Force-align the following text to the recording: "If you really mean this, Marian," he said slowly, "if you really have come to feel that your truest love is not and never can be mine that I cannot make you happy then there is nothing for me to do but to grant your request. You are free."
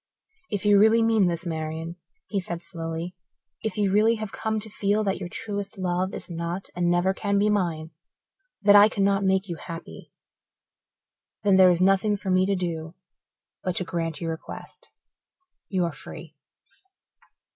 "If 0.49 0.65
you 0.65 0.79
really 0.79 1.03
mean 1.03 1.27
this, 1.27 1.45
Marian," 1.45 1.95
he 2.27 2.39
said 2.39 2.63
slowly, 2.63 3.15
"if 3.61 3.77
you 3.77 3.91
really 3.91 4.15
have 4.15 4.31
come 4.31 4.59
to 4.61 4.67
feel 4.67 5.03
that 5.03 5.19
your 5.19 5.29
truest 5.29 5.77
love 5.77 6.15
is 6.15 6.27
not 6.27 6.69
and 6.75 6.89
never 6.89 7.13
can 7.13 7.37
be 7.37 7.51
mine 7.51 7.91
that 8.63 8.75
I 8.75 8.89
cannot 8.89 9.23
make 9.23 9.47
you 9.47 9.57
happy 9.57 10.11
then 11.43 11.57
there 11.57 11.69
is 11.69 11.81
nothing 11.83 12.17
for 12.17 12.31
me 12.31 12.47
to 12.47 12.55
do 12.55 12.95
but 13.63 13.75
to 13.75 13.83
grant 13.83 14.19
your 14.19 14.31
request. 14.31 14.89
You 15.69 15.85
are 15.85 15.91
free." 15.91 16.35